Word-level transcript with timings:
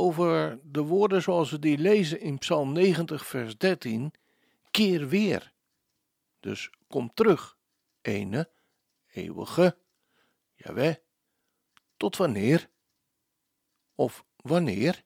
over 0.00 0.58
de 0.62 0.82
woorden 0.82 1.22
zoals 1.22 1.50
we 1.50 1.58
die 1.58 1.78
lezen 1.78 2.20
in 2.20 2.38
Psalm 2.38 2.72
90, 2.72 3.26
vers 3.26 3.56
13. 3.56 4.12
Keer 4.70 5.08
weer. 5.08 5.52
Dus 6.40 6.70
kom 6.88 7.14
terug, 7.14 7.58
ene, 8.00 8.50
eeuwige, 9.12 9.76
jawel. 10.54 10.96
Tot 11.96 12.16
wanneer? 12.16 12.70
Of 13.94 14.24
wanneer? 14.36 15.04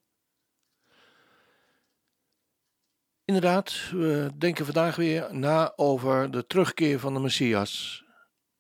Inderdaad, 3.24 3.90
we 3.90 4.30
denken 4.38 4.64
vandaag 4.64 4.96
weer 4.96 5.34
na 5.34 5.72
over 5.76 6.30
de 6.30 6.46
terugkeer 6.46 6.98
van 6.98 7.14
de 7.14 7.20
Messias. 7.20 8.04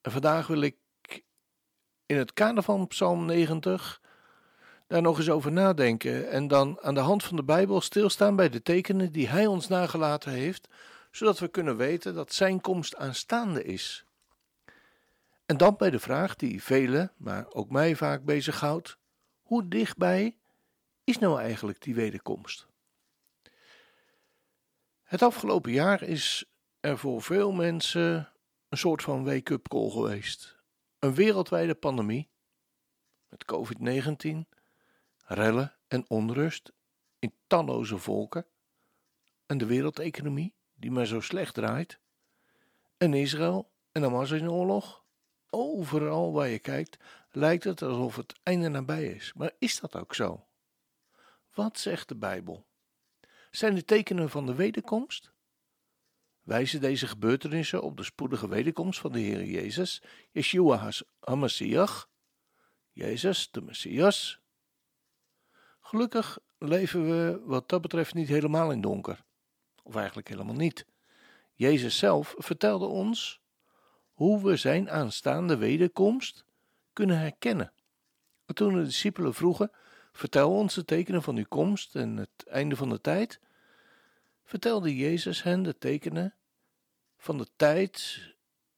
En 0.00 0.12
vandaag 0.12 0.46
wil 0.46 0.60
ik 0.60 0.76
in 2.06 2.16
het 2.16 2.32
kader 2.32 2.62
van 2.62 2.86
Psalm 2.86 3.24
90 3.24 4.01
daar 4.92 5.02
nog 5.02 5.18
eens 5.18 5.30
over 5.30 5.52
nadenken 5.52 6.30
en 6.30 6.48
dan 6.48 6.78
aan 6.80 6.94
de 6.94 7.00
hand 7.00 7.24
van 7.24 7.36
de 7.36 7.44
Bijbel 7.44 7.80
stilstaan 7.80 8.36
bij 8.36 8.48
de 8.48 8.62
tekenen 8.62 9.12
die 9.12 9.28
Hij 9.28 9.46
ons 9.46 9.68
nagelaten 9.68 10.32
heeft, 10.32 10.68
zodat 11.10 11.38
we 11.38 11.48
kunnen 11.48 11.76
weten 11.76 12.14
dat 12.14 12.32
Zijn 12.32 12.60
komst 12.60 12.96
aanstaande 12.96 13.64
is. 13.64 14.04
En 15.46 15.56
dan 15.56 15.76
bij 15.76 15.90
de 15.90 15.98
vraag 15.98 16.36
die 16.36 16.62
velen, 16.62 17.12
maar 17.16 17.46
ook 17.52 17.70
mij 17.70 17.96
vaak 17.96 18.24
bezighoudt: 18.24 18.98
hoe 19.42 19.68
dichtbij 19.68 20.36
is 21.04 21.18
nou 21.18 21.40
eigenlijk 21.40 21.82
die 21.82 21.94
wederkomst? 21.94 22.66
Het 25.02 25.22
afgelopen 25.22 25.72
jaar 25.72 26.02
is 26.02 26.44
er 26.80 26.98
voor 26.98 27.22
veel 27.22 27.52
mensen 27.52 28.32
een 28.68 28.78
soort 28.78 29.02
van 29.02 29.24
wake-up 29.24 29.68
call 29.68 29.90
geweest. 29.90 30.56
Een 30.98 31.14
wereldwijde 31.14 31.74
pandemie 31.74 32.28
met 33.28 33.44
COVID-19, 33.44 34.60
rellen 35.22 35.76
en 35.88 36.04
onrust 36.08 36.72
in 37.18 37.34
talloze 37.46 37.98
volken 37.98 38.46
en 39.46 39.58
de 39.58 39.66
wereldeconomie 39.66 40.54
die 40.74 40.90
maar 40.90 41.06
zo 41.06 41.20
slecht 41.20 41.54
draait, 41.54 41.98
en 42.96 43.14
Israël 43.14 43.72
en 43.92 44.02
Hamas 44.02 44.30
in 44.30 44.50
oorlog. 44.50 45.04
Overal 45.50 46.32
waar 46.32 46.48
je 46.48 46.58
kijkt 46.58 46.98
lijkt 47.30 47.64
het 47.64 47.82
alsof 47.82 48.16
het 48.16 48.34
einde 48.42 48.68
nabij 48.68 49.04
is. 49.04 49.32
Maar 49.32 49.52
is 49.58 49.80
dat 49.80 49.96
ook 49.96 50.14
zo? 50.14 50.46
Wat 51.54 51.78
zegt 51.78 52.08
de 52.08 52.16
Bijbel? 52.16 52.66
Zijn 53.50 53.74
de 53.74 53.84
tekenen 53.84 54.30
van 54.30 54.46
de 54.46 54.54
wederkomst? 54.54 55.32
Wijzen 56.42 56.80
deze 56.80 57.06
gebeurtenissen 57.06 57.82
op 57.82 57.96
de 57.96 58.02
spoedige 58.02 58.48
wederkomst 58.48 59.00
van 59.00 59.12
de 59.12 59.18
Heer 59.18 59.44
Jezus, 59.44 60.02
Yeshua 60.30 60.90
HaMashiach, 61.20 62.10
Jezus 62.92 63.50
de 63.50 63.62
Messias? 63.62 64.41
Gelukkig 65.92 66.38
leven 66.58 67.04
we 67.04 67.40
wat 67.44 67.68
dat 67.68 67.80
betreft 67.82 68.14
niet 68.14 68.28
helemaal 68.28 68.70
in 68.70 68.80
donker. 68.80 69.24
Of 69.82 69.96
eigenlijk 69.96 70.28
helemaal 70.28 70.54
niet. 70.54 70.86
Jezus 71.52 71.98
zelf 71.98 72.34
vertelde 72.38 72.84
ons 72.86 73.40
hoe 74.12 74.42
we 74.42 74.56
zijn 74.56 74.90
aanstaande 74.90 75.56
wederkomst 75.56 76.44
kunnen 76.92 77.18
herkennen. 77.18 77.72
En 78.46 78.54
toen 78.54 78.74
de 78.74 78.84
discipelen 78.84 79.34
vroegen: 79.34 79.70
Vertel 80.12 80.50
ons 80.50 80.74
de 80.74 80.84
tekenen 80.84 81.22
van 81.22 81.36
uw 81.36 81.46
komst 81.48 81.96
en 81.96 82.16
het 82.16 82.46
einde 82.46 82.76
van 82.76 82.88
de 82.88 83.00
tijd, 83.00 83.40
vertelde 84.44 84.96
Jezus 84.96 85.42
hen 85.42 85.62
de 85.62 85.78
tekenen 85.78 86.34
van 87.16 87.38
de 87.38 87.46
tijd 87.56 88.20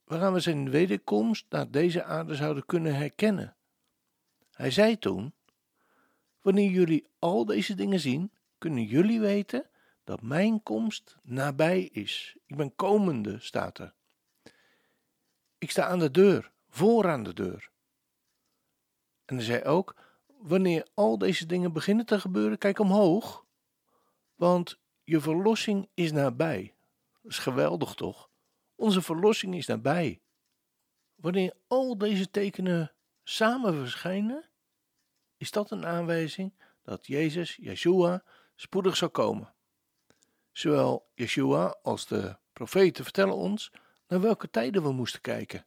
waaraan 0.05 0.33
we 0.33 0.41
zijn 0.41 0.71
wederkomst 0.71 1.47
naar 1.49 1.71
deze 1.71 2.05
aarde 2.05 2.35
zouden 2.35 2.67
kunnen 2.67 2.95
herkennen. 2.95 3.57
Hij 4.51 4.71
zei 4.71 4.99
toen: 4.99 5.35
Wanneer 6.45 6.71
jullie 6.71 7.07
al 7.19 7.45
deze 7.45 7.75
dingen 7.75 8.01
zien, 8.01 8.33
kunnen 8.59 8.85
jullie 8.85 9.21
weten 9.21 9.71
dat 10.05 10.23
mijn 10.23 10.63
komst 10.63 11.17
nabij 11.23 11.83
is. 11.83 12.37
Ik 12.47 12.57
ben 12.57 12.75
komende, 12.75 13.39
staat 13.39 13.79
er. 13.79 13.95
Ik 15.59 15.71
sta 15.71 15.87
aan 15.87 15.99
de 15.99 16.11
deur, 16.11 16.53
vooraan 16.69 17.23
de 17.23 17.33
deur. 17.33 17.71
En 19.25 19.37
hij 19.37 19.45
zei 19.45 19.63
ook: 19.63 19.97
Wanneer 20.27 20.89
al 20.95 21.19
deze 21.19 21.47
dingen 21.47 21.73
beginnen 21.73 22.07
te 22.07 22.21
gebeuren, 22.21 22.59
kijk 22.59 22.79
omhoog, 22.79 23.47
want 24.35 24.81
je 25.05 25.21
verlossing 25.21 25.89
is 25.95 26.13
nabij. 26.13 26.75
Dat 27.23 27.31
is 27.31 27.39
geweldig 27.39 27.95
toch? 27.95 28.31
Onze 28.75 29.03
verlossing 29.03 29.55
is 29.55 29.67
nabij. 29.67 30.21
Wanneer 31.15 31.55
al 31.67 31.99
deze 31.99 32.31
tekenen 32.31 32.93
samen 33.23 33.75
verschijnen, 33.75 34.49
is 35.45 35.51
dat 35.51 35.71
een 35.71 35.87
aanwijzing 35.87 36.55
dat 36.83 37.07
Jezus, 37.07 37.57
Yeshua, 37.57 38.23
spoedig 38.55 38.97
zal 38.97 39.11
komen. 39.11 39.55
Zowel 40.53 41.11
Yeshua 41.15 41.77
als 41.83 42.07
de 42.07 42.37
profeten 42.53 43.05
vertellen 43.05 43.35
ons 43.35 43.73
naar 44.09 44.21
welke 44.21 44.51
tijden 44.51 44.83
we 44.83 44.93
moesten 44.93 45.21
kijken. 45.21 45.67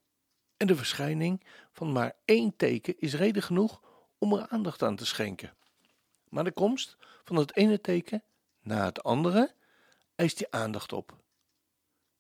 En 0.58 0.68
de 0.68 0.76
verschijning 0.76 1.48
van 1.72 1.92
maar 1.92 2.16
één 2.26 2.56
teken 2.56 3.00
is 3.00 3.14
reden 3.14 3.44
genoeg 3.44 3.82
om 4.18 4.34
er 4.34 4.48
aandacht 4.48 4.84
aan 4.84 4.96
te 4.96 5.06
schenken. 5.06 5.56
Maar 6.30 6.44
de 6.44 6.52
komst 6.52 6.98
van 7.24 7.36
het 7.36 7.56
ene 7.56 7.82
teken 7.82 8.24
na 8.62 8.86
het 8.86 9.04
andere 9.04 9.54
eist 10.16 10.38
die 10.38 10.52
aandacht 10.52 10.94
op. 10.94 11.18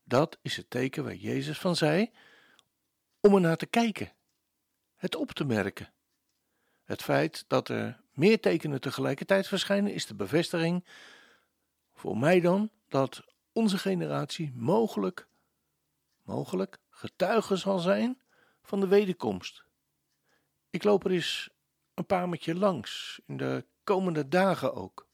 Dat 0.03 0.37
is 0.41 0.57
het 0.57 0.69
teken 0.69 1.03
waar 1.03 1.15
Jezus 1.15 1.59
van 1.59 1.75
zei 1.75 2.11
om 3.19 3.35
er 3.35 3.41
naar 3.41 3.57
te 3.57 3.65
kijken, 3.65 4.13
het 4.95 5.15
op 5.15 5.31
te 5.31 5.45
merken. 5.45 5.95
Het 6.87 7.03
feit 7.03 7.45
dat 7.47 7.69
er 7.69 7.99
meer 8.13 8.39
tekenen 8.39 8.81
tegelijkertijd 8.81 9.47
verschijnen 9.47 9.93
is 9.93 10.05
de 10.05 10.15
bevestiging 10.15 10.85
voor 11.93 12.17
mij 12.17 12.39
dan 12.39 12.71
dat 12.87 13.23
onze 13.51 13.77
generatie 13.77 14.51
mogelijk, 14.55 15.27
mogelijk 16.23 16.77
getuige 16.89 17.55
zal 17.55 17.79
zijn 17.79 18.21
van 18.61 18.79
de 18.79 18.87
wederkomst. 18.87 19.63
Ik 20.69 20.83
loop 20.83 21.05
er 21.05 21.11
eens 21.11 21.49
een 21.93 22.05
paar 22.05 22.29
met 22.29 22.43
je 22.43 22.55
langs, 22.55 23.19
in 23.25 23.37
de 23.37 23.65
komende 23.83 24.27
dagen 24.27 24.73
ook. 24.73 25.07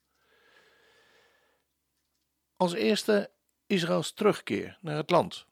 Als 2.58 2.74
eerste 2.74 3.32
Israëls 3.66 4.12
terugkeer 4.12 4.78
naar 4.82 4.98
het 4.98 5.10
land. 5.10 5.46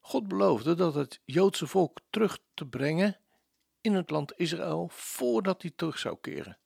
God 0.00 0.28
beloofde 0.28 0.74
dat 0.74 0.94
het 0.94 1.20
Joodse 1.24 1.66
volk 1.66 1.98
terug 2.10 2.38
te 2.54 2.66
brengen 2.66 3.21
in 3.82 3.94
het 3.94 4.10
land 4.10 4.32
Israël 4.36 4.88
voordat 4.90 5.62
hij 5.62 5.72
terug 5.76 5.98
zou 5.98 6.16
keren. 6.20 6.58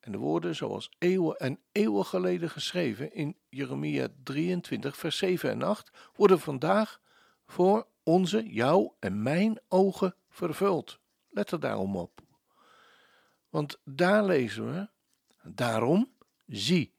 En 0.00 0.12
de 0.12 0.18
woorden 0.18 0.54
zoals 0.54 0.90
eeuwen 0.98 1.36
en 1.36 1.60
eeuwen 1.72 2.04
geleden 2.04 2.50
geschreven 2.50 3.14
in 3.14 3.36
Jeremia 3.48 4.08
23 4.22 4.96
vers 4.96 5.16
7 5.16 5.50
en 5.50 5.62
8 5.62 5.90
worden 6.14 6.40
vandaag 6.40 7.00
voor 7.46 7.86
onze, 8.02 8.48
jouw 8.48 8.96
en 8.98 9.22
mijn 9.22 9.60
ogen 9.68 10.14
vervuld. 10.28 11.00
Let 11.28 11.50
er 11.50 11.60
daarom 11.60 11.96
op. 11.96 12.20
Want 13.48 13.80
daar 13.84 14.24
lezen 14.24 14.72
we, 14.72 14.88
daarom, 15.42 16.12
zie, 16.46 16.94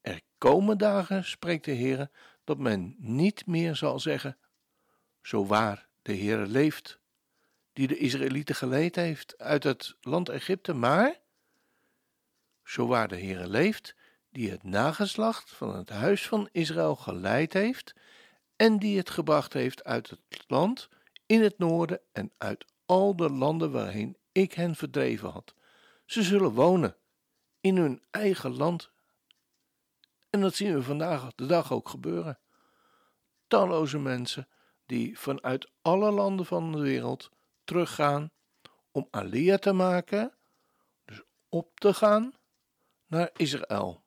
er 0.00 0.20
komen 0.38 0.78
dagen, 0.78 1.24
spreekt 1.24 1.64
de 1.64 1.70
Heer, 1.70 2.10
dat 2.44 2.58
men 2.58 2.94
niet 2.98 3.46
meer 3.46 3.76
zal 3.76 4.00
zeggen, 4.00 4.38
zo 5.22 5.46
waar 5.46 5.88
de 6.02 6.12
Heer 6.12 6.38
leeft, 6.38 7.00
die 7.72 7.86
de 7.86 7.96
Israëlieten 7.96 8.54
geleid 8.54 8.96
heeft 8.96 9.38
uit 9.38 9.64
het 9.64 9.96
land 10.00 10.28
Egypte, 10.28 10.72
maar, 10.72 11.20
zo 12.64 12.86
waar 12.86 13.08
de 13.08 13.16
Heer 13.16 13.46
leeft, 13.46 13.94
die 14.30 14.50
het 14.50 14.62
nageslacht 14.62 15.50
van 15.50 15.76
het 15.76 15.88
huis 15.88 16.28
van 16.28 16.48
Israël 16.52 16.96
geleid 16.96 17.52
heeft 17.52 17.94
en 18.56 18.78
die 18.78 18.96
het 18.98 19.10
gebracht 19.10 19.52
heeft 19.52 19.84
uit 19.84 20.10
het 20.10 20.44
land 20.46 20.88
in 21.26 21.42
het 21.42 21.58
noorden 21.58 22.00
en 22.12 22.32
uit 22.38 22.64
al 22.86 23.16
de 23.16 23.30
landen 23.30 23.70
waarheen 23.70 24.16
ik 24.32 24.52
hen 24.52 24.74
verdreven 24.74 25.30
had. 25.30 25.54
Ze 26.06 26.22
zullen 26.22 26.52
wonen 26.52 26.96
in 27.60 27.76
hun 27.76 28.02
eigen 28.10 28.56
land. 28.56 28.90
En 30.30 30.40
dat 30.40 30.54
zien 30.54 30.74
we 30.74 30.82
vandaag 30.82 31.34
de 31.34 31.46
dag 31.46 31.72
ook 31.72 31.88
gebeuren. 31.88 32.38
Talloze 33.46 33.98
mensen 33.98 34.48
die 34.86 35.18
vanuit 35.18 35.70
alle 35.82 36.10
landen 36.10 36.46
van 36.46 36.72
de 36.72 36.78
wereld 36.78 37.30
teruggaan 37.64 38.30
om 38.90 39.08
Alia 39.10 39.56
te 39.58 39.72
maken, 39.72 40.34
dus 41.04 41.22
op 41.48 41.80
te 41.80 41.94
gaan 41.94 42.34
naar 43.06 43.30
Israël. 43.36 44.04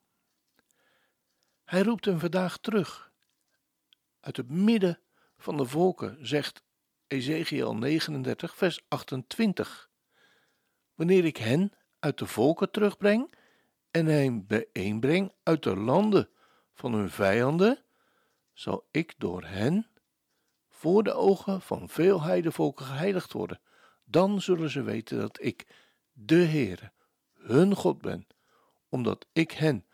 Hij 1.64 1.82
roept 1.82 2.04
hem 2.04 2.18
vandaag 2.18 2.58
terug. 2.58 3.12
Uit 4.20 4.36
het 4.36 4.50
midden 4.50 5.00
van 5.38 5.56
de 5.56 5.64
volken, 5.64 6.26
zegt 6.26 6.62
Ezekiel 7.06 7.76
39, 7.76 8.56
vers 8.56 8.84
28. 8.88 9.90
Wanneer 10.94 11.24
ik 11.24 11.36
hen 11.36 11.72
uit 11.98 12.18
de 12.18 12.26
volken 12.26 12.70
terugbreng 12.70 13.34
en 13.90 14.06
hen 14.06 14.46
bijeenbreng 14.46 15.32
uit 15.42 15.62
de 15.62 15.76
landen 15.76 16.28
van 16.74 16.92
hun 16.92 17.10
vijanden, 17.10 17.84
zal 18.52 18.88
ik 18.90 19.14
door 19.18 19.44
hen 19.44 19.90
voor 20.78 21.02
de 21.02 21.12
ogen 21.12 21.60
van 21.60 21.88
veel 21.88 22.22
heidevolken 22.22 22.86
geheiligd 22.86 23.32
worden. 23.32 23.60
Dan 24.04 24.40
zullen 24.40 24.70
ze 24.70 24.82
weten 24.82 25.18
dat 25.18 25.42
ik, 25.42 25.66
de 26.12 26.34
Heere, 26.34 26.92
hun 27.32 27.74
God 27.74 28.00
ben, 28.00 28.26
omdat 28.88 29.26
ik 29.32 29.50
hen 29.50 29.86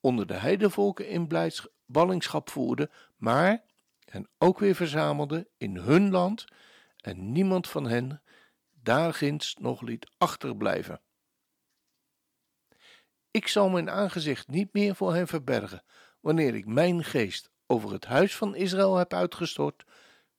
onder 0.00 0.26
de 0.26 0.34
heidevolken 0.34 1.08
in 1.08 1.52
ballingschap 1.86 2.50
voerde, 2.50 2.90
maar 3.16 3.64
hen 4.04 4.28
ook 4.38 4.58
weer 4.58 4.74
verzamelde 4.74 5.48
in 5.56 5.76
hun 5.76 6.10
land 6.10 6.44
en 6.96 7.32
niemand 7.32 7.68
van 7.68 7.86
hen 7.86 8.22
daarginds 8.72 9.56
nog 9.58 9.80
liet 9.80 10.10
achterblijven. 10.18 11.00
Ik 13.30 13.48
zal 13.48 13.68
mijn 13.68 13.90
aangezicht 13.90 14.48
niet 14.48 14.72
meer 14.72 14.94
voor 14.94 15.14
hen 15.14 15.26
verbergen, 15.26 15.84
wanneer 16.20 16.54
ik 16.54 16.66
mijn 16.66 17.04
geest 17.04 17.50
over 17.66 17.92
het 17.92 18.04
huis 18.04 18.36
van 18.36 18.54
Israël 18.54 18.96
heb 18.96 19.12
uitgestort, 19.12 19.84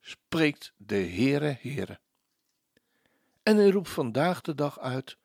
spreekt 0.08 0.74
de 0.78 0.96
Heere 0.96 1.58
Heere. 1.62 2.00
En 3.44 3.58
hij 3.58 3.70
roept 3.70 3.90
vandaag 3.90 4.42
de 4.42 4.56
dag 4.56 4.80
uit, 4.80 5.18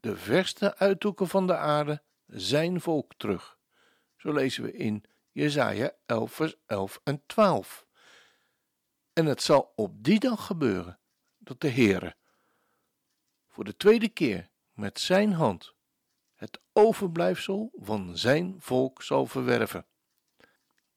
de 0.00 0.16
verste 0.16 0.76
uithoeken 0.76 1.28
van 1.28 1.46
de 1.46 1.56
aarde, 1.56 2.02
zijn 2.26 2.80
volk 2.80 3.12
terug. 3.16 3.58
Zo 4.16 4.32
lezen 4.32 4.62
we 4.62 4.72
in 4.72 5.04
Jesaja 5.32 5.92
11 6.06 6.32
vers 6.32 6.56
11 6.66 7.00
en 7.04 7.22
12. 7.26 7.86
En 9.12 9.26
het 9.26 9.42
zal 9.42 9.72
op 9.76 10.04
die 10.04 10.18
dag 10.18 10.46
gebeuren 10.46 10.98
dat 11.38 11.60
de 11.60 11.70
Heere 11.70 12.16
voor 13.48 13.64
de 13.64 13.76
tweede 13.76 14.08
keer 14.08 14.50
met 14.72 15.00
zijn 15.00 15.32
hand 15.32 15.74
het 16.34 16.60
overblijfsel 16.72 17.72
van 17.74 18.18
zijn 18.18 18.54
volk 18.58 19.02
zal 19.02 19.26
verwerven. 19.26 19.86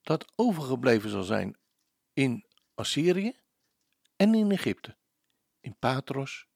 Dat 0.01 0.31
overgebleven 0.36 1.09
zal 1.09 1.24
zijn 1.24 1.57
in 2.13 2.47
Assyrië 2.80 3.34
en 4.16 4.36
in 4.36 4.52
Egypte, 4.52 4.96
in 5.60 5.76
Patros, 5.80 6.48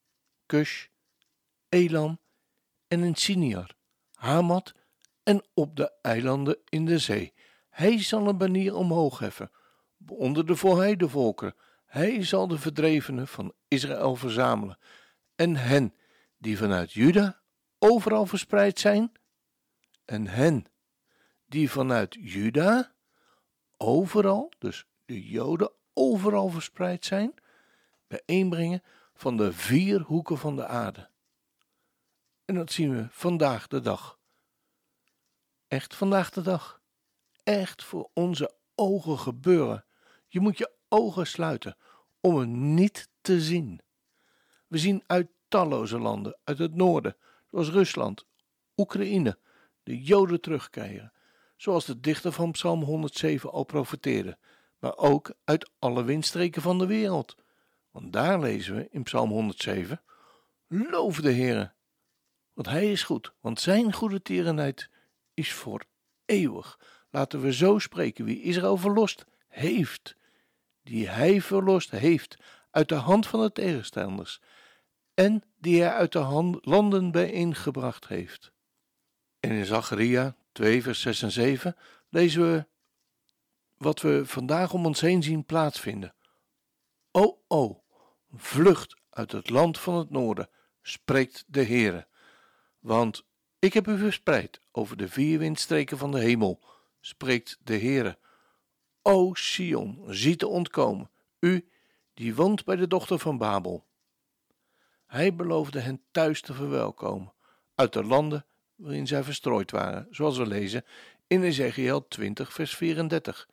Kush, 0.46 0.86
Elam 1.68 2.18
en 2.88 3.02
in 3.02 3.14
Siniar, 3.14 3.76
Hamat 4.12 4.74
en 5.22 5.44
op 5.54 5.76
de 5.76 5.92
eilanden 6.02 6.58
in 6.68 6.84
de 6.84 6.98
zee. 6.98 7.32
Hij 7.70 8.02
zal 8.02 8.28
een 8.28 8.38
banier 8.38 8.74
omhoog 8.74 9.18
heffen, 9.18 9.50
onder 10.06 10.46
de 10.46 10.56
voorheide 10.56 11.08
volken. 11.08 11.54
Hij 11.86 12.24
zal 12.24 12.48
de 12.48 12.58
verdrevenen 12.58 13.28
van 13.28 13.54
Israël 13.68 14.16
verzamelen 14.16 14.78
en 15.34 15.56
hen 15.56 15.94
die 16.38 16.58
vanuit 16.58 16.92
Juda 16.92 17.42
overal 17.78 18.26
verspreid 18.26 18.78
zijn, 18.78 19.12
en 20.04 20.26
hen 20.26 20.66
die 21.46 21.70
vanuit 21.70 22.14
Juda 22.20 22.94
overal, 23.76 24.52
dus 24.58 24.86
de 25.04 25.28
Joden 25.28 25.72
overal 25.94 26.48
verspreid 26.48 27.04
zijn, 27.04 27.34
bijeenbrengen 28.06 28.82
van 29.14 29.36
de 29.36 29.52
vier 29.52 30.00
hoeken 30.00 30.38
van 30.38 30.56
de 30.56 30.66
aarde. 30.66 31.08
En 32.44 32.54
dat 32.54 32.72
zien 32.72 32.96
we 32.96 33.06
vandaag 33.10 33.66
de 33.66 33.80
dag. 33.80 34.18
Echt 35.68 35.94
vandaag 35.94 36.30
de 36.30 36.42
dag. 36.42 36.80
Echt 37.42 37.84
voor 37.84 38.10
onze 38.12 38.54
ogen 38.74 39.18
gebeuren. 39.18 39.84
Je 40.28 40.40
moet 40.40 40.58
je 40.58 40.72
ogen 40.88 41.26
sluiten 41.26 41.76
om 42.20 42.36
het 42.36 42.48
niet 42.48 43.08
te 43.20 43.40
zien. 43.40 43.80
We 44.66 44.78
zien 44.78 45.02
uit 45.06 45.28
talloze 45.48 45.98
landen, 45.98 46.38
uit 46.44 46.58
het 46.58 46.74
noorden, 46.74 47.16
zoals 47.50 47.70
Rusland, 47.70 48.26
Oekraïne, 48.76 49.38
de 49.82 50.02
Joden 50.02 50.40
terugkeren, 50.40 51.12
zoals 51.56 51.84
de 51.84 52.00
dichter 52.00 52.32
van 52.32 52.52
Psalm 52.52 52.82
107 52.82 53.50
al 53.52 53.64
profeteerde, 53.64 54.38
maar 54.84 54.96
ook 54.96 55.34
uit 55.44 55.70
alle 55.78 56.04
windstreken 56.04 56.62
van 56.62 56.78
de 56.78 56.86
wereld. 56.86 57.36
Want 57.90 58.12
daar 58.12 58.40
lezen 58.40 58.74
we 58.74 58.88
in 58.90 59.02
Psalm 59.02 59.30
107: 59.30 60.02
Loof 60.66 61.20
de 61.20 61.32
Heere, 61.32 61.72
want 62.52 62.68
Hij 62.68 62.92
is 62.92 63.02
goed, 63.02 63.32
want 63.40 63.60
Zijn 63.60 63.92
goede 63.92 64.22
tierenheid 64.22 64.90
is 65.34 65.52
voor 65.52 65.84
eeuwig. 66.24 66.78
Laten 67.10 67.40
we 67.40 67.52
zo 67.52 67.78
spreken: 67.78 68.24
wie 68.24 68.42
Israël 68.42 68.76
verlost 68.76 69.24
heeft, 69.48 70.16
die 70.82 71.08
Hij 71.08 71.40
verlost 71.40 71.90
heeft 71.90 72.36
uit 72.70 72.88
de 72.88 72.94
hand 72.94 73.26
van 73.26 73.40
de 73.40 73.52
tegenstanders 73.52 74.40
en 75.14 75.42
die 75.56 75.80
hij 75.80 75.92
uit 75.92 76.12
de 76.12 76.58
landen 76.60 77.10
bijeengebracht 77.10 78.08
heeft. 78.08 78.52
En 79.40 79.50
in 79.50 79.66
Zacharia 79.66 80.36
2, 80.52 80.82
vers 80.82 81.00
6 81.00 81.22
en 81.22 81.30
7 81.30 81.76
lezen 82.08 82.52
we 82.52 82.66
wat 83.76 84.00
we 84.00 84.22
vandaag 84.26 84.72
om 84.72 84.86
ons 84.86 85.00
heen 85.00 85.22
zien 85.22 85.44
plaatsvinden. 85.44 86.14
O, 87.10 87.42
o, 87.48 87.82
vlucht 88.36 88.96
uit 89.10 89.32
het 89.32 89.50
land 89.50 89.78
van 89.78 89.94
het 89.94 90.10
noorden, 90.10 90.48
spreekt 90.82 91.44
de 91.46 91.64
Heere. 91.64 92.06
Want 92.78 93.24
ik 93.58 93.72
heb 93.72 93.86
u 93.86 93.98
verspreid 93.98 94.60
over 94.72 94.96
de 94.96 95.08
vier 95.08 95.38
windstreken 95.38 95.98
van 95.98 96.10
de 96.10 96.18
hemel, 96.18 96.60
spreekt 97.00 97.58
de 97.62 97.78
Heere. 97.78 98.18
O 99.02 99.34
Sion, 99.34 100.04
zie 100.08 100.36
te 100.36 100.46
ontkomen, 100.46 101.10
u 101.40 101.68
die 102.14 102.34
woont 102.34 102.64
bij 102.64 102.76
de 102.76 102.86
dochter 102.86 103.18
van 103.18 103.38
Babel. 103.38 103.86
Hij 105.06 105.34
beloofde 105.34 105.80
hen 105.80 106.02
thuis 106.10 106.40
te 106.40 106.54
verwelkomen, 106.54 107.32
uit 107.74 107.92
de 107.92 108.04
landen 108.04 108.46
waarin 108.74 109.06
zij 109.06 109.24
verstrooid 109.24 109.70
waren, 109.70 110.06
zoals 110.10 110.38
we 110.38 110.46
lezen 110.46 110.84
in 111.26 111.42
Ezekiel 111.42 112.08
20, 112.08 112.52
vers 112.52 112.76
34. 112.76 113.48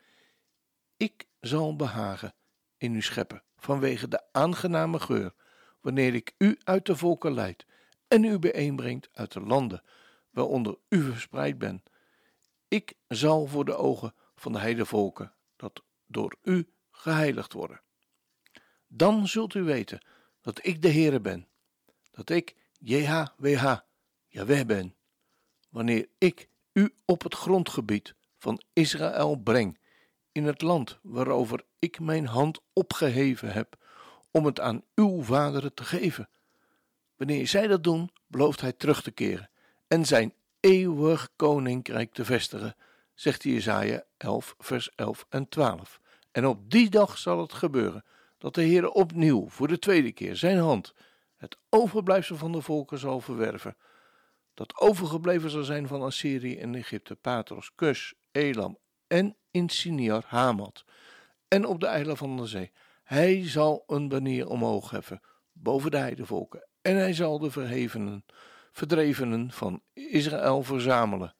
Ik 1.02 1.28
zal 1.40 1.76
behagen 1.76 2.34
in 2.78 2.96
u 2.96 3.02
scheppen, 3.02 3.44
vanwege 3.58 4.08
de 4.08 4.24
aangename 4.32 5.00
geur, 5.00 5.34
wanneer 5.80 6.14
ik 6.14 6.34
u 6.38 6.60
uit 6.64 6.86
de 6.86 6.96
volken 6.96 7.34
leid 7.34 7.66
en 8.08 8.24
u 8.24 8.40
bijeenbrengt 8.40 9.10
uit 9.14 9.32
de 9.32 9.40
landen 9.40 9.84
waaronder 10.30 10.78
u 10.90 11.02
verspreid 11.02 11.58
bent. 11.58 11.90
Ik 12.68 12.94
zal 13.08 13.48
voor 13.48 13.66
de 13.66 13.76
ogen 13.76 14.14
van 14.36 14.52
de 14.52 14.60
heidevolken 14.60 15.34
dat 15.56 15.84
door 16.06 16.36
u 16.44 16.70
geheiligd 16.92 17.54
worden. 17.54 17.82
Dan 18.88 19.28
zult 19.28 19.54
u 19.54 19.64
weten 19.64 20.06
dat 20.42 20.66
ik 20.66 20.82
de 20.82 20.92
Heere 20.92 21.20
ben, 21.20 21.48
dat 22.12 22.30
ik 22.30 22.56
JHWH, 22.80 23.78
Jaweh 24.28 24.66
ben, 24.66 24.96
wanneer 25.70 26.10
ik 26.18 26.50
u 26.74 26.94
op 27.06 27.24
het 27.24 27.36
grondgebied 27.36 28.16
van 28.38 28.62
Israël 28.74 29.36
breng, 29.36 29.80
in 30.32 30.46
het 30.46 30.62
land 30.62 31.00
waarover 31.02 31.64
ik 31.80 32.00
mijn 32.00 32.26
hand 32.26 32.60
opgeheven 32.74 33.52
heb, 33.52 33.76
om 34.32 34.46
het 34.46 34.60
aan 34.60 34.84
uw 34.96 35.24
vaderen 35.24 35.74
te 35.74 35.84
geven. 35.84 36.30
Wanneer 37.16 37.48
zij 37.48 37.68
dat 37.68 37.84
doen, 37.84 38.12
belooft 38.28 38.62
hij 38.62 38.74
terug 38.74 39.02
te 39.02 39.12
keren 39.12 39.50
en 39.88 40.06
zijn 40.06 40.34
eeuwig 40.60 41.30
koninkrijk 41.36 42.14
te 42.14 42.26
vestigen, 42.26 42.76
zegt 43.14 43.44
Jesaja 43.44 44.04
11, 44.18 44.56
vers 44.58 44.90
11 44.96 45.26
en 45.30 45.50
12. 45.50 46.00
En 46.32 46.46
op 46.46 46.72
die 46.72 46.90
dag 46.90 47.18
zal 47.18 47.42
het 47.42 47.54
gebeuren 47.54 48.06
dat 48.38 48.56
de 48.56 48.62
Heer 48.62 48.90
opnieuw 48.90 49.50
voor 49.50 49.68
de 49.68 49.80
tweede 49.80 50.12
keer 50.12 50.36
zijn 50.36 50.58
hand 50.58 50.94
het 51.38 51.58
overblijfsel 51.70 52.36
van 52.36 52.52
de 52.52 52.62
volken 52.62 52.98
zal 52.98 53.20
verwerven, 53.20 53.78
dat 54.54 54.80
overgebleven 54.80 55.50
zal 55.50 55.64
zijn 55.64 55.88
van 55.88 56.02
Assyrië 56.02 56.58
en 56.58 56.76
Egypte, 56.76 57.16
Patros, 57.16 57.72
Kus, 57.76 58.14
Elam 58.32 58.78
en 59.08 59.36
in 59.52 59.70
Siniar, 59.70 60.24
Hamat 60.28 60.86
en 61.48 61.66
op 61.66 61.80
de 61.80 61.86
eilanden 61.86 62.18
van 62.18 62.38
de 62.38 62.46
zee. 62.46 62.72
Hij 63.04 63.50
zal 63.50 63.84
een 63.88 64.08
banier 64.08 64.48
omhoog 64.48 64.90
heffen 64.90 65.22
boven 65.52 65.92
de 65.92 65.98
heidevolken 65.98 66.68
en 66.82 66.96
hij 66.96 67.14
zal 67.14 67.40
de 67.40 67.52
verhevenen, 67.52 68.26
verdrevenen 68.72 69.52
van 69.52 69.82
Israël 69.94 70.64
verzamelen 70.64 71.36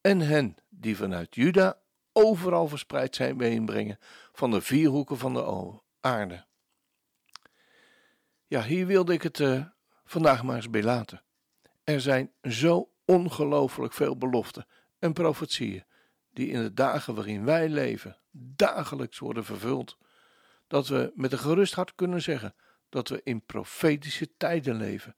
en 0.00 0.20
hen 0.20 0.56
die 0.68 0.96
vanuit 0.96 1.34
Juda 1.34 1.78
overal 2.12 2.68
verspreid 2.68 3.16
zijn 3.16 3.36
bijeenbrengen 3.36 3.98
van 4.32 4.50
de 4.50 4.60
vier 4.60 4.88
hoeken 4.88 5.18
van 5.18 5.34
de 5.34 5.80
aarde. 6.00 6.44
Ja, 8.46 8.62
hier 8.62 8.86
wilde 8.86 9.12
ik 9.12 9.22
het 9.22 9.38
uh, 9.38 9.64
vandaag 10.04 10.42
maar 10.42 10.56
eens 10.56 10.70
bij 10.70 10.82
laten. 10.82 11.22
Er 11.84 12.00
zijn 12.00 12.32
zo 12.42 12.90
ongelooflijk 13.04 13.92
veel 13.92 14.16
beloften 14.16 14.66
en 14.98 15.12
profetieën 15.12 15.84
die 16.34 16.48
in 16.48 16.62
de 16.62 16.74
dagen 16.74 17.14
waarin 17.14 17.44
wij 17.44 17.68
leven 17.68 18.18
dagelijks 18.30 19.18
worden 19.18 19.44
vervuld, 19.44 19.98
dat 20.66 20.88
we 20.88 21.12
met 21.14 21.32
een 21.32 21.38
gerust 21.38 21.74
hart 21.74 21.94
kunnen 21.94 22.22
zeggen 22.22 22.54
dat 22.88 23.08
we 23.08 23.20
in 23.24 23.44
profetische 23.44 24.36
tijden 24.36 24.76
leven. 24.76 25.16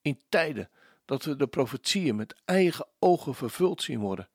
In 0.00 0.20
tijden 0.28 0.70
dat 1.04 1.24
we 1.24 1.36
de 1.36 1.46
profetieën 1.46 2.16
met 2.16 2.34
eigen 2.44 2.86
ogen 2.98 3.34
vervuld 3.34 3.82
zien 3.82 4.00
worden. 4.00 4.28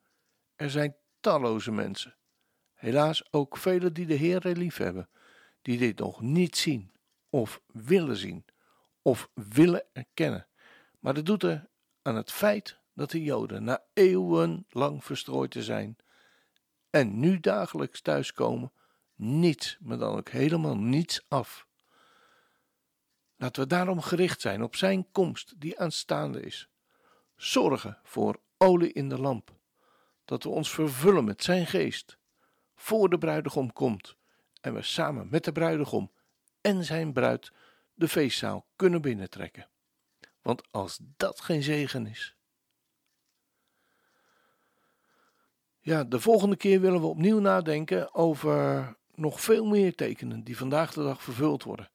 Er 0.56 0.70
zijn 0.70 0.96
talloze 1.20 1.72
mensen. 1.72 2.16
Helaas 2.74 3.32
ook 3.32 3.56
velen 3.56 3.92
die 3.92 4.06
de 4.06 4.14
Heer 4.14 4.40
liefhebben, 4.42 5.08
die 5.62 5.78
dit 5.78 5.98
nog 5.98 6.20
niet 6.20 6.56
zien 6.56 6.92
of 7.28 7.60
willen 7.66 8.16
zien 8.16 8.44
of 9.02 9.30
willen 9.34 9.84
erkennen. 9.92 10.46
Maar 10.98 11.14
dat 11.14 11.26
doet 11.26 11.42
er 11.42 11.68
aan 12.02 12.16
het 12.16 12.32
feit 12.32 12.79
dat 12.94 13.10
de 13.10 13.22
Joden 13.22 13.64
na 13.64 13.82
eeuwenlang 13.92 15.04
verstrooid 15.04 15.50
te 15.50 15.62
zijn 15.62 15.96
en 16.90 17.18
nu 17.18 17.40
dagelijks 17.40 18.00
thuiskomen, 18.00 18.72
niets, 19.14 19.76
maar 19.80 19.98
dan 19.98 20.16
ook 20.16 20.28
helemaal 20.28 20.76
niets 20.76 21.24
af. 21.28 21.66
Laten 23.36 23.62
we 23.62 23.68
daarom 23.68 24.00
gericht 24.00 24.40
zijn 24.40 24.62
op 24.62 24.76
Zijn 24.76 25.10
komst 25.12 25.60
die 25.60 25.78
aanstaande 25.78 26.40
is. 26.40 26.68
Zorgen 27.36 27.98
voor 28.02 28.40
olie 28.56 28.92
in 28.92 29.08
de 29.08 29.18
lamp, 29.18 29.54
dat 30.24 30.42
we 30.42 30.48
ons 30.48 30.70
vervullen 30.70 31.24
met 31.24 31.42
Zijn 31.42 31.66
geest, 31.66 32.18
voor 32.74 33.10
de 33.10 33.18
bruidegom 33.18 33.72
komt 33.72 34.16
en 34.60 34.74
we 34.74 34.82
samen 34.82 35.28
met 35.30 35.44
de 35.44 35.52
bruidegom 35.52 36.12
en 36.60 36.84
zijn 36.84 37.12
bruid 37.12 37.52
de 37.94 38.08
feestzaal 38.08 38.66
kunnen 38.76 39.02
binnentrekken. 39.02 39.68
Want 40.42 40.62
als 40.70 40.98
dat 41.16 41.40
geen 41.40 41.62
zegen 41.62 42.06
is. 42.06 42.36
Ja, 45.80 46.04
de 46.04 46.20
volgende 46.20 46.56
keer 46.56 46.80
willen 46.80 47.00
we 47.00 47.06
opnieuw 47.06 47.38
nadenken 47.38 48.14
over 48.14 48.96
nog 49.14 49.40
veel 49.40 49.64
meer 49.64 49.94
tekenen 49.94 50.44
die 50.44 50.56
vandaag 50.56 50.92
de 50.92 51.02
dag 51.02 51.22
vervuld 51.22 51.62
worden 51.62 51.90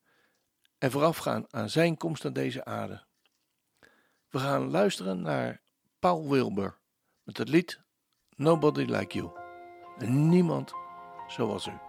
en 0.78 0.90
voorafgaan 0.90 1.46
aan 1.50 1.70
zijn 1.70 1.96
komst 1.96 2.22
naar 2.22 2.32
deze 2.32 2.64
aarde. 2.64 3.04
We 4.28 4.38
gaan 4.38 4.70
luisteren 4.70 5.22
naar 5.22 5.60
Paul 5.98 6.28
Wilbur 6.28 6.78
met 7.22 7.38
het 7.38 7.48
lied 7.48 7.80
Nobody 8.36 8.84
Like 8.84 9.18
You. 9.18 9.30
En 9.98 10.28
niemand 10.28 10.72
zoals 11.26 11.66
u. 11.66 11.85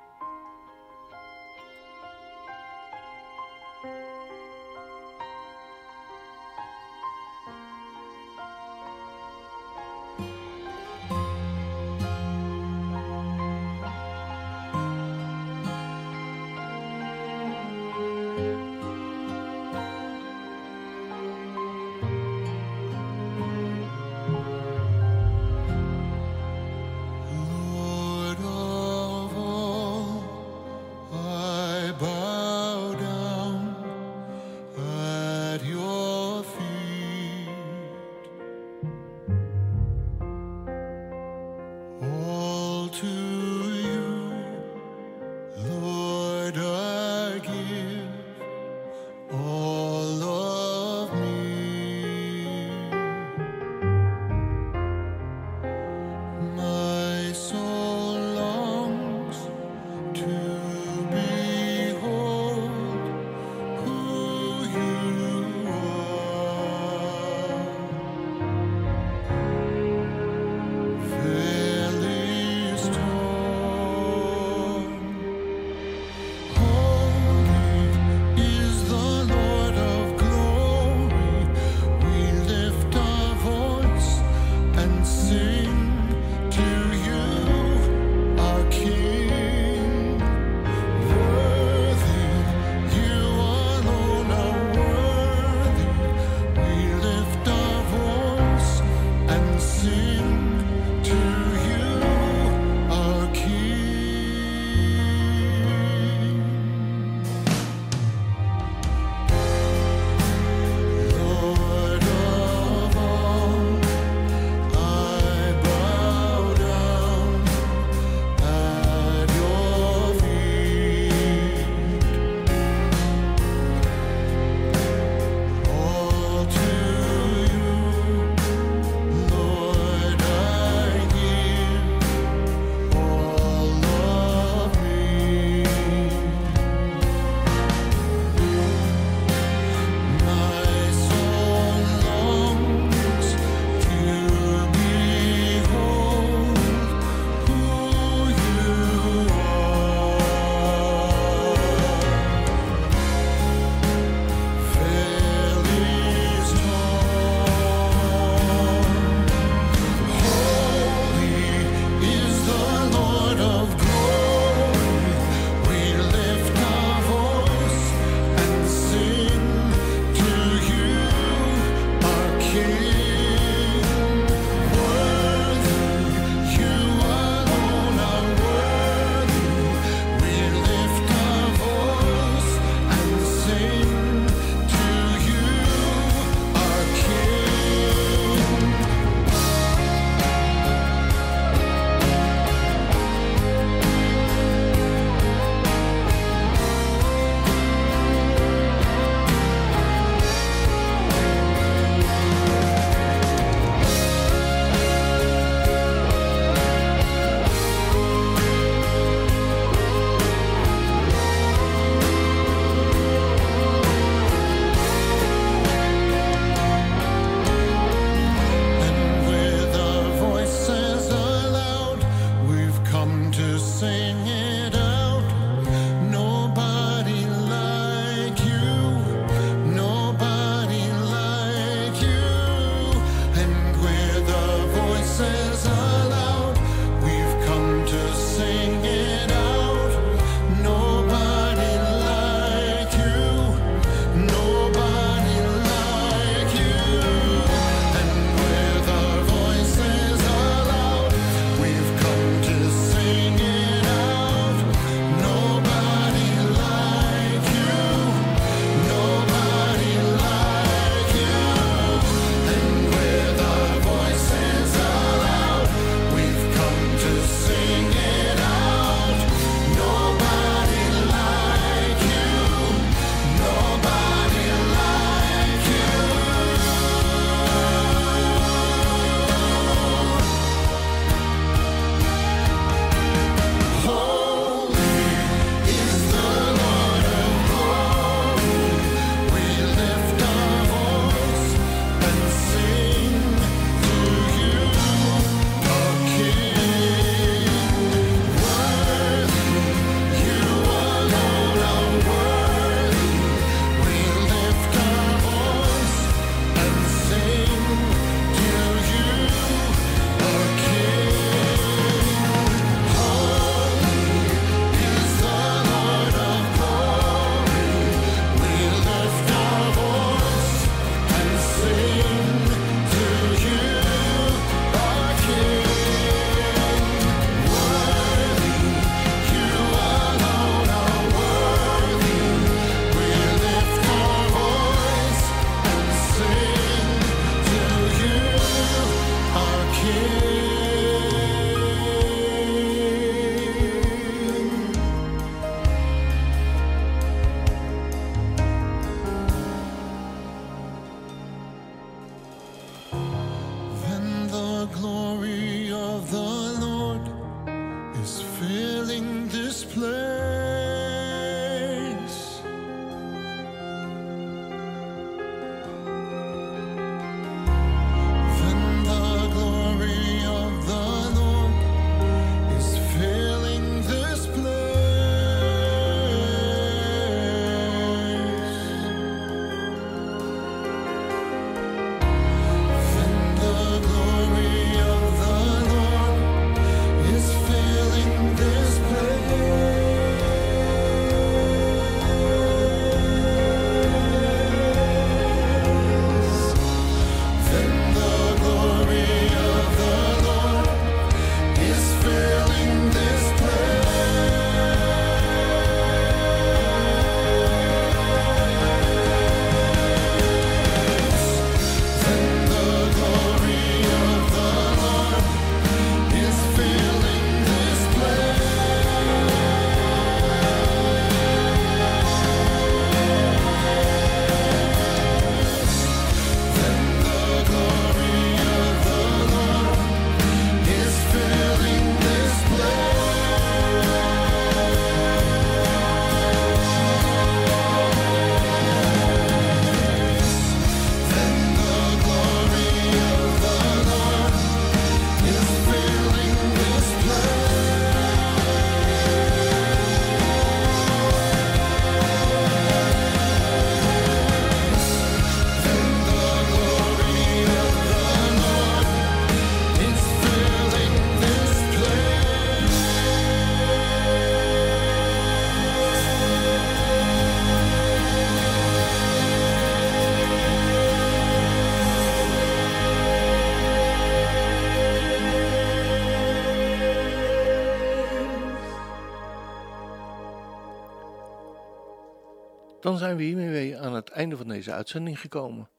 Dan 482.88 482.98
zijn 482.98 483.18
we 483.18 483.24
hiermee 483.24 483.80
aan 483.80 483.94
het 483.94 484.10
einde 484.10 484.38
van 484.38 484.48
deze 484.48 484.74
uitzending 484.74 485.20
gekomen. 485.20 485.70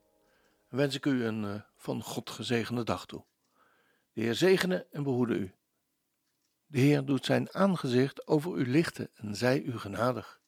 Wens 0.69 0.95
ik 0.95 1.07
u 1.07 1.25
een 1.25 1.45
uh, 1.45 1.61
van 1.77 2.03
God 2.03 2.31
gezegende 2.31 2.85
dag 2.85 3.07
toe. 3.07 3.25
De 4.13 4.21
Heer 4.21 4.35
zegene 4.35 4.87
en 4.91 5.03
behoede 5.03 5.35
u. 5.35 5.55
De 6.67 6.81
Heer 6.81 7.05
doet 7.05 7.25
zijn 7.25 7.55
aangezicht 7.55 8.27
over 8.27 8.57
u 8.57 8.71
lichten 8.71 9.11
en 9.15 9.37
zij 9.37 9.61
u 9.61 9.79
genadig. 9.79 10.41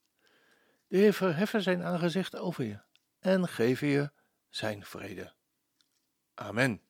De 0.87 0.97
Heer 0.97 1.13
verheffen 1.13 1.63
zijn 1.63 1.83
aangezicht 1.83 2.37
over 2.37 2.65
je 2.65 2.81
en 3.19 3.49
geven 3.49 3.89
je 3.89 4.11
zijn 4.49 4.85
vrede. 4.85 5.33
Amen. 6.35 6.90